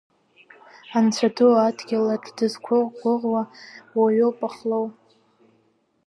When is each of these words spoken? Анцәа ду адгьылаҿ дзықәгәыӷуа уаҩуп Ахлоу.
Анцәа 0.97 1.27
ду 1.35 1.51
адгьылаҿ 1.67 2.25
дзықәгәыӷуа 2.37 3.41
уаҩуп 3.99 4.39
Ахлоу. 4.47 4.85